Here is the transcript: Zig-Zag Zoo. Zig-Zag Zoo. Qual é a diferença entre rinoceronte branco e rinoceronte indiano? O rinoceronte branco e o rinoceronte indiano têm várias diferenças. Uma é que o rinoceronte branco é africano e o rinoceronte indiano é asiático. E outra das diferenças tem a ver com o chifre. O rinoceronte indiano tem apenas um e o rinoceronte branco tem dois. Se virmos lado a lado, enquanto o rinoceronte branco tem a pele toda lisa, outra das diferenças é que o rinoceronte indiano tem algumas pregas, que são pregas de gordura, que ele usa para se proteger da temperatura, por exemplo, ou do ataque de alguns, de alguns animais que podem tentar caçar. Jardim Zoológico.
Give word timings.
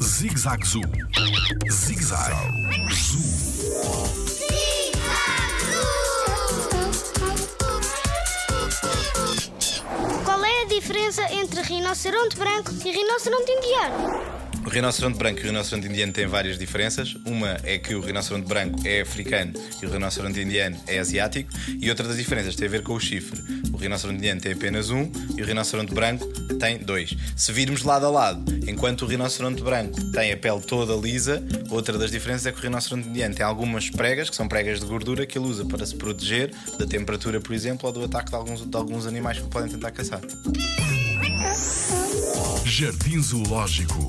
Zig-Zag 0.00 0.64
Zoo. 0.64 0.82
Zig-Zag 1.68 2.32
Zoo. 2.92 3.20
Qual 10.24 10.44
é 10.44 10.62
a 10.62 10.66
diferença 10.66 11.22
entre 11.32 11.62
rinoceronte 11.62 12.36
branco 12.36 12.70
e 12.84 12.90
rinoceronte 12.92 13.50
indiano? 13.50 14.43
O 14.64 14.68
rinoceronte 14.70 15.18
branco 15.18 15.40
e 15.40 15.42
o 15.42 15.46
rinoceronte 15.46 15.86
indiano 15.86 16.12
têm 16.12 16.26
várias 16.26 16.58
diferenças. 16.58 17.14
Uma 17.26 17.58
é 17.62 17.78
que 17.78 17.94
o 17.94 18.00
rinoceronte 18.00 18.48
branco 18.48 18.80
é 18.86 19.02
africano 19.02 19.52
e 19.80 19.84
o 19.84 19.90
rinoceronte 19.90 20.40
indiano 20.40 20.76
é 20.86 20.98
asiático. 20.98 21.50
E 21.78 21.90
outra 21.90 22.08
das 22.08 22.16
diferenças 22.16 22.56
tem 22.56 22.66
a 22.66 22.70
ver 22.70 22.82
com 22.82 22.94
o 22.94 23.00
chifre. 23.00 23.38
O 23.72 23.76
rinoceronte 23.76 24.18
indiano 24.18 24.40
tem 24.40 24.52
apenas 24.52 24.88
um 24.88 25.10
e 25.36 25.42
o 25.42 25.44
rinoceronte 25.44 25.92
branco 25.92 26.26
tem 26.58 26.78
dois. 26.78 27.14
Se 27.36 27.52
virmos 27.52 27.82
lado 27.82 28.06
a 28.06 28.10
lado, 28.10 28.42
enquanto 28.66 29.02
o 29.02 29.06
rinoceronte 29.06 29.62
branco 29.62 30.02
tem 30.12 30.32
a 30.32 30.36
pele 30.36 30.62
toda 30.62 30.94
lisa, 30.94 31.44
outra 31.68 31.98
das 31.98 32.10
diferenças 32.10 32.46
é 32.46 32.52
que 32.52 32.58
o 32.58 32.62
rinoceronte 32.62 33.06
indiano 33.06 33.34
tem 33.34 33.44
algumas 33.44 33.90
pregas, 33.90 34.30
que 34.30 34.36
são 34.36 34.48
pregas 34.48 34.80
de 34.80 34.86
gordura, 34.86 35.26
que 35.26 35.36
ele 35.36 35.46
usa 35.46 35.66
para 35.66 35.84
se 35.84 35.94
proteger 35.94 36.50
da 36.78 36.86
temperatura, 36.86 37.38
por 37.38 37.52
exemplo, 37.52 37.86
ou 37.86 37.92
do 37.92 38.04
ataque 38.04 38.30
de 38.30 38.36
alguns, 38.36 38.64
de 38.64 38.76
alguns 38.76 39.06
animais 39.06 39.38
que 39.38 39.46
podem 39.48 39.68
tentar 39.68 39.90
caçar. 39.90 40.22
Jardim 42.64 43.20
Zoológico. 43.20 44.08